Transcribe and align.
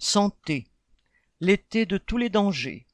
Santé. 0.00 0.68
L'été 1.40 1.84
de 1.84 1.98
tous 1.98 2.18
les 2.18 2.30
dangers. 2.30 2.86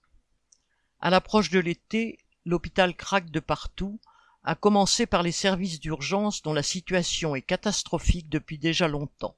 À 1.00 1.10
l'approche 1.10 1.50
de 1.50 1.58
l'été, 1.58 2.18
l'hôpital 2.46 2.96
craque 2.96 3.30
de 3.30 3.40
partout, 3.40 4.00
à 4.42 4.54
commencer 4.54 5.04
par 5.04 5.22
les 5.22 5.30
services 5.30 5.80
d'urgence 5.80 6.40
dont 6.40 6.54
la 6.54 6.62
situation 6.62 7.36
est 7.36 7.42
catastrophique 7.42 8.30
depuis 8.30 8.56
déjà 8.56 8.88
longtemps. 8.88 9.36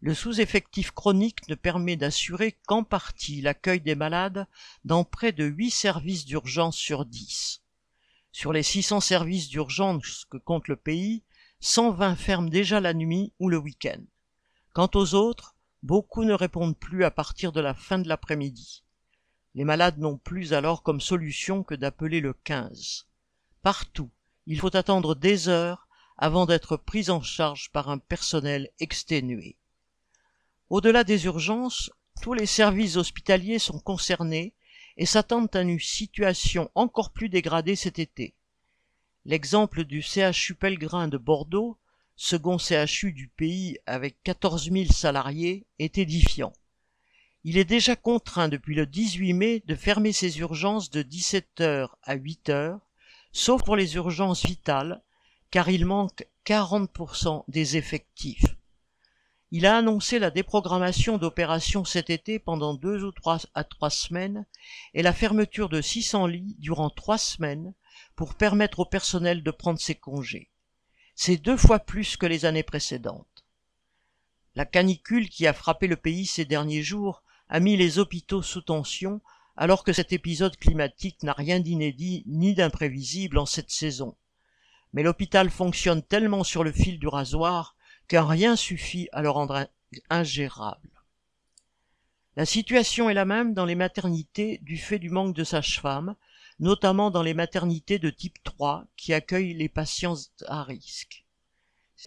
Le 0.00 0.14
sous-effectif 0.14 0.90
chronique 0.90 1.48
ne 1.48 1.54
permet 1.54 1.94
d'assurer 1.94 2.58
qu'en 2.66 2.82
partie 2.82 3.40
l'accueil 3.40 3.80
des 3.80 3.94
malades 3.94 4.48
dans 4.84 5.04
près 5.04 5.30
de 5.30 5.44
huit 5.44 5.70
services 5.70 6.24
d'urgence 6.24 6.76
sur 6.76 7.04
dix. 7.04 7.62
Sur 8.32 8.52
les 8.52 8.64
600 8.64 8.98
services 8.98 9.48
d'urgence 9.48 10.26
que 10.28 10.38
compte 10.38 10.66
le 10.66 10.76
pays, 10.76 11.22
120 11.60 12.16
ferment 12.16 12.50
déjà 12.50 12.80
la 12.80 12.94
nuit 12.94 13.32
ou 13.38 13.48
le 13.48 13.58
week-end. 13.58 14.02
Quant 14.72 14.90
aux 14.94 15.14
autres, 15.14 15.53
Beaucoup 15.84 16.24
ne 16.24 16.32
répondent 16.32 16.78
plus 16.78 17.04
à 17.04 17.10
partir 17.10 17.52
de 17.52 17.60
la 17.60 17.74
fin 17.74 17.98
de 17.98 18.08
l'après-midi. 18.08 18.84
Les 19.54 19.64
malades 19.64 19.98
n'ont 19.98 20.16
plus 20.16 20.54
alors 20.54 20.82
comme 20.82 21.02
solution 21.02 21.62
que 21.62 21.74
d'appeler 21.74 22.20
le 22.20 22.32
15. 22.32 23.06
Partout, 23.60 24.08
il 24.46 24.58
faut 24.58 24.74
attendre 24.74 25.14
des 25.14 25.50
heures 25.50 25.86
avant 26.16 26.46
d'être 26.46 26.78
pris 26.78 27.10
en 27.10 27.20
charge 27.20 27.70
par 27.70 27.90
un 27.90 27.98
personnel 27.98 28.70
exténué. 28.80 29.58
Au-delà 30.70 31.04
des 31.04 31.26
urgences, 31.26 31.90
tous 32.22 32.32
les 32.32 32.46
services 32.46 32.96
hospitaliers 32.96 33.58
sont 33.58 33.78
concernés 33.78 34.54
et 34.96 35.04
s'attendent 35.04 35.54
à 35.54 35.60
une 35.60 35.78
situation 35.78 36.70
encore 36.74 37.10
plus 37.10 37.28
dégradée 37.28 37.76
cet 37.76 37.98
été. 37.98 38.34
L'exemple 39.26 39.84
du 39.84 40.00
CHU 40.00 40.54
Pellegrin 40.54 41.08
de 41.08 41.18
Bordeaux 41.18 41.76
second 42.16 42.58
CHU 42.58 43.12
du 43.12 43.28
pays 43.28 43.78
avec 43.86 44.22
14 44.22 44.70
000 44.70 44.86
salariés, 44.92 45.66
est 45.78 45.98
édifiant. 45.98 46.52
Il 47.44 47.58
est 47.58 47.64
déjà 47.64 47.96
contraint 47.96 48.48
depuis 48.48 48.74
le 48.74 48.86
18 48.86 49.32
mai 49.34 49.62
de 49.66 49.74
fermer 49.74 50.12
ses 50.12 50.38
urgences 50.38 50.90
de 50.90 51.02
17 51.02 51.60
heures 51.60 51.98
à 52.02 52.14
8 52.14 52.48
heures, 52.48 52.80
sauf 53.32 53.62
pour 53.62 53.76
les 53.76 53.96
urgences 53.96 54.46
vitales, 54.46 55.02
car 55.50 55.68
il 55.68 55.84
manque 55.84 56.26
40% 56.46 57.44
des 57.48 57.76
effectifs. 57.76 58.56
Il 59.50 59.66
a 59.66 59.76
annoncé 59.76 60.18
la 60.18 60.30
déprogrammation 60.30 61.18
d'opérations 61.18 61.84
cet 61.84 62.10
été 62.10 62.38
pendant 62.38 62.74
deux 62.74 63.04
ou 63.04 63.12
trois 63.12 63.38
à 63.54 63.62
trois 63.62 63.90
semaines 63.90 64.46
et 64.94 65.02
la 65.02 65.12
fermeture 65.12 65.68
de 65.68 65.80
600 65.80 66.26
lits 66.26 66.56
durant 66.58 66.90
trois 66.90 67.18
semaines 67.18 67.74
pour 68.16 68.34
permettre 68.34 68.80
au 68.80 68.84
personnel 68.84 69.42
de 69.42 69.50
prendre 69.50 69.78
ses 69.78 69.94
congés. 69.94 70.50
C'est 71.14 71.36
deux 71.36 71.56
fois 71.56 71.78
plus 71.78 72.16
que 72.16 72.26
les 72.26 72.44
années 72.44 72.62
précédentes. 72.62 73.44
La 74.56 74.64
canicule 74.64 75.28
qui 75.28 75.46
a 75.46 75.52
frappé 75.52 75.86
le 75.86 75.96
pays 75.96 76.26
ces 76.26 76.44
derniers 76.44 76.82
jours 76.82 77.22
a 77.48 77.60
mis 77.60 77.76
les 77.76 77.98
hôpitaux 77.98 78.42
sous 78.42 78.62
tension 78.62 79.20
alors 79.56 79.84
que 79.84 79.92
cet 79.92 80.12
épisode 80.12 80.56
climatique 80.56 81.22
n'a 81.22 81.32
rien 81.32 81.60
d'inédit 81.60 82.24
ni 82.26 82.54
d'imprévisible 82.54 83.38
en 83.38 83.46
cette 83.46 83.70
saison. 83.70 84.16
Mais 84.92 85.02
l'hôpital 85.02 85.50
fonctionne 85.50 86.02
tellement 86.02 86.44
sur 86.44 86.64
le 86.64 86.72
fil 86.72 86.98
du 86.98 87.06
rasoir 87.06 87.76
qu'un 88.08 88.26
rien 88.26 88.56
suffit 88.56 89.08
à 89.12 89.22
le 89.22 89.30
rendre 89.30 89.68
ingérable. 90.10 90.90
La 92.36 92.46
situation 92.46 93.08
est 93.08 93.14
la 93.14 93.24
même 93.24 93.54
dans 93.54 93.64
les 93.64 93.76
maternités 93.76 94.58
du 94.62 94.76
fait 94.76 94.98
du 94.98 95.10
manque 95.10 95.36
de 95.36 95.44
sages-femmes, 95.44 96.16
notamment 96.58 97.10
dans 97.10 97.22
les 97.22 97.34
maternités 97.34 97.98
de 97.98 98.10
type 98.10 98.42
3 98.44 98.86
qui 98.96 99.12
accueillent 99.12 99.54
les 99.54 99.68
patients 99.68 100.16
à 100.46 100.62
risque. 100.62 101.24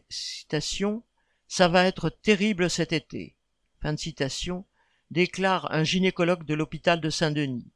Citation, 0.10 1.04
ça 1.48 1.68
va 1.68 1.86
être 1.86 2.10
terrible 2.10 2.70
cet 2.70 2.94
été. 2.94 3.36
Fin 3.82 3.94
de 3.94 4.00
citation, 4.00 4.66
déclare 5.12 5.72
un 5.72 5.84
gynécologue 5.84 6.46
de 6.46 6.54
l'hôpital 6.54 7.02
de 7.02 7.10
Saint-Denis. 7.10 7.72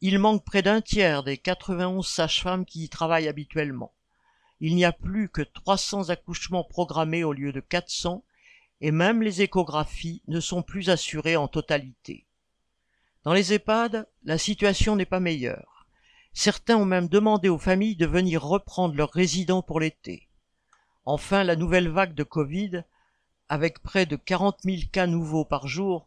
Il 0.00 0.18
manque 0.18 0.44
près 0.44 0.62
d'un 0.62 0.80
tiers 0.80 1.22
des 1.22 1.38
91 1.38 2.06
sages-femmes 2.06 2.66
qui 2.66 2.84
y 2.84 2.88
travaillent 2.88 3.28
habituellement. 3.28 3.94
Il 4.60 4.74
n'y 4.74 4.84
a 4.84 4.92
plus 4.92 5.28
que 5.28 5.42
300 5.42 6.10
accouchements 6.10 6.64
programmés 6.64 7.24
au 7.24 7.32
lieu 7.32 7.52
de 7.52 7.60
400 7.60 8.24
et 8.80 8.90
même 8.90 9.22
les 9.22 9.42
échographies 9.42 10.22
ne 10.28 10.40
sont 10.40 10.62
plus 10.62 10.90
assurées 10.90 11.36
en 11.36 11.48
totalité. 11.48 12.26
Dans 13.24 13.32
les 13.32 13.52
EHPAD, 13.52 14.06
la 14.24 14.38
situation 14.38 14.96
n'est 14.96 15.06
pas 15.06 15.20
meilleure. 15.20 15.75
Certains 16.38 16.76
ont 16.76 16.84
même 16.84 17.08
demandé 17.08 17.48
aux 17.48 17.58
familles 17.58 17.96
de 17.96 18.04
venir 18.04 18.42
reprendre 18.42 18.94
leurs 18.94 19.10
résidents 19.10 19.62
pour 19.62 19.80
l'été. 19.80 20.28
Enfin, 21.06 21.44
la 21.44 21.56
nouvelle 21.56 21.88
vague 21.88 22.14
de 22.14 22.24
Covid, 22.24 22.82
avec 23.48 23.82
près 23.82 24.04
de 24.04 24.16
40 24.16 24.58
000 24.62 24.76
cas 24.92 25.06
nouveaux 25.06 25.46
par 25.46 25.66
jour, 25.66 26.06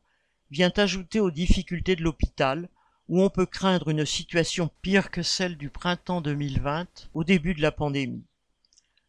vient 0.51 0.71
ajouter 0.77 1.19
aux 1.19 1.31
difficultés 1.31 1.95
de 1.95 2.03
l'hôpital, 2.03 2.69
où 3.07 3.23
on 3.23 3.31
peut 3.31 3.47
craindre 3.47 3.89
une 3.89 4.05
situation 4.05 4.69
pire 4.83 5.09
que 5.09 5.23
celle 5.23 5.57
du 5.57 5.71
printemps 5.71 6.21
2020, 6.21 7.09
au 7.15 7.23
début 7.23 7.55
de 7.55 7.63
la 7.63 7.71
pandémie. 7.71 8.27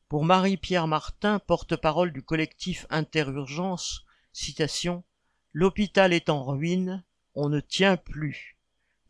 Pour 0.09 0.25
Marie-Pierre 0.25 0.89
Martin, 0.89 1.39
porte-parole 1.39 2.15
du 2.15 2.23
collectif 2.23 2.87
Interurgence, 2.89 4.07
citation, 4.33 5.05
L'hôpital 5.53 6.15
est 6.15 6.31
en 6.31 6.45
ruine, 6.45 7.05
on 7.35 7.51
ne 7.51 7.61
tient 7.61 7.99
plus. 7.99 8.57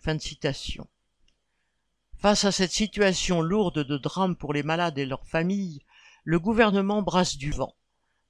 Fin 0.01 0.17
de 0.17 0.21
citation. 0.21 0.89
Face 2.21 2.45
à 2.45 2.53
cette 2.53 2.73
situation 2.73 3.41
lourde 3.41 3.83
de 3.83 3.97
drame 3.97 4.37
pour 4.37 4.53
les 4.53 4.63
malades 4.63 4.99
et 4.99 5.07
leurs 5.07 5.25
familles, 5.25 5.81
le 6.23 6.39
gouvernement 6.39 7.01
brasse 7.01 7.39
du 7.39 7.51
vent. 7.51 7.75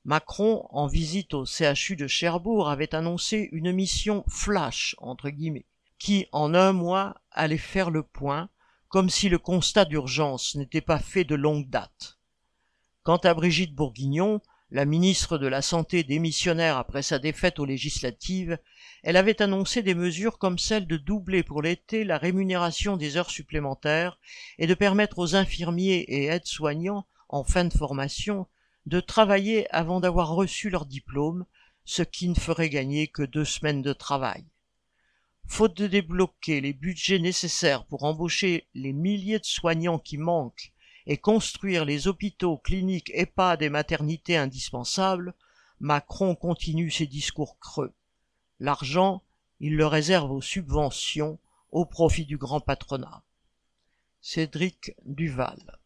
Macron, 0.05 0.65
en 0.71 0.87
visite 0.87 1.35
au 1.35 1.45
CHU 1.45 1.97
de 1.97 2.07
Cherbourg, 2.07 2.71
avait 2.71 2.95
annoncé 2.95 3.49
une 3.51 3.73
mission 3.73 4.23
flash, 4.29 4.95
entre 4.99 5.29
guillemets, 5.31 5.67
qui, 5.99 6.29
en 6.31 6.55
un 6.55 6.73
mois, 6.73 7.21
allait 7.33 7.59
faire 7.59 7.91
le 7.91 8.05
point, 8.05 8.49
comme 8.89 9.11
si 9.11 9.29
le 9.29 9.39
constat 9.39 9.87
d'urgence 9.87 10.55
n'était 10.55 10.81
pas 10.81 11.01
fait 11.01 11.25
de 11.25 11.35
longue 11.35 11.69
date. 11.69 12.17
Quant 13.03 13.17
à 13.17 13.35
Brigitte 13.35 13.75
Bourguignon, 13.75 14.41
la 14.71 14.85
ministre 14.85 15.37
de 15.37 15.49
la 15.49 15.63
Santé 15.63 16.05
démissionnaire 16.05 16.77
après 16.77 17.03
sa 17.03 17.19
défaite 17.19 17.59
aux 17.59 17.65
législatives, 17.65 18.59
elle 19.03 19.17
avait 19.17 19.43
annoncé 19.43 19.83
des 19.83 19.95
mesures 19.95 20.39
comme 20.39 20.59
celle 20.59 20.87
de 20.87 20.97
doubler 20.97 21.43
pour 21.43 21.63
l'été 21.63 22.05
la 22.05 22.19
rémunération 22.19 22.97
des 22.97 23.17
heures 23.17 23.31
supplémentaires 23.31 24.19
et 24.59 24.67
de 24.67 24.75
permettre 24.75 25.19
aux 25.19 25.35
infirmiers 25.35 26.05
et 26.09 26.27
aides-soignants 26.27 27.07
en 27.29 27.43
fin 27.45 27.65
de 27.65 27.73
formation 27.73 28.47
de 28.87 29.01
travailler 29.01 29.69
avant 29.75 30.01
d'avoir 30.01 30.31
reçu 30.31 30.71
leur 30.71 30.87
diplôme, 30.87 31.47
ce 31.85 32.03
qui 32.03 32.29
ne 32.29 32.35
ferait 32.35 32.71
gagner 32.71 33.09
que 33.09 33.23
deux 33.23 33.45
semaines 33.45 33.83
de 33.83 33.93
travail. 33.93 34.45
Faute 35.47 35.77
de 35.77 35.87
débloquer 35.87 36.61
les 36.61 36.73
budgets 36.73 37.19
nécessaires 37.19 37.85
pour 37.87 38.05
embaucher 38.05 38.69
les 38.75 38.93
milliers 38.93 39.41
de 39.41 39.45
soignants 39.45 39.99
qui 39.99 40.17
manquent 40.17 40.73
et 41.11 41.19
construire 41.19 41.85
les 41.85 42.07
hôpitaux, 42.07 42.57
cliniques, 42.57 43.11
EHPAD 43.13 43.63
et 43.63 43.69
maternités 43.69 44.37
indispensables, 44.37 45.35
Macron 45.81 46.37
continue 46.37 46.89
ses 46.89 47.09
discours 47.09 47.59
creux. 47.59 47.93
L'argent, 48.61 49.25
il 49.59 49.75
le 49.75 49.89
réserve 49.89 50.31
aux 50.31 50.41
subventions 50.41 51.41
au 51.73 51.85
profit 51.85 52.27
du 52.27 52.37
grand 52.37 52.61
patronat. 52.61 53.25
Cédric 54.21 54.93
Duval 55.05 55.80